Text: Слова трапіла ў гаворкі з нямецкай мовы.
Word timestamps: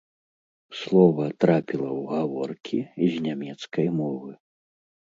Слова 0.79 1.25
трапіла 1.45 1.89
ў 1.99 2.09
гаворкі 2.15 2.79
з 3.11 3.23
нямецкай 3.29 3.87
мовы. 4.03 4.31